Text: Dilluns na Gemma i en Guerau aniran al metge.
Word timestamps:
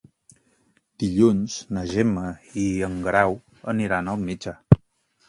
Dilluns 1.01 1.57
na 1.77 1.83
Gemma 1.91 2.23
i 2.63 2.63
en 2.87 2.97
Guerau 3.09 3.37
aniran 3.75 4.11
al 4.15 4.25
metge. 4.31 4.57